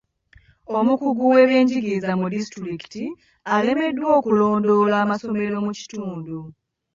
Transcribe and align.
Omukungu 0.77 1.21
w'ebyenjigiriza 1.31 2.11
mu 2.19 2.27
disitulikiti 2.35 3.03
alemereddwa 3.55 4.07
okulondoola 4.17 4.95
amasomero 5.03 5.57
mu 5.65 5.71
kitundu. 5.79 6.37